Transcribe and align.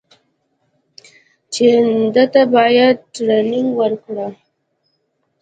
چې 1.53 1.67
ده 2.13 2.23
ته 2.33 2.41
بايد 2.53 2.97
ټرېننگ 3.13 3.69
ورکړو. 3.81 4.27